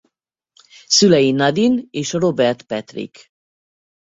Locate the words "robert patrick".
2.13-3.31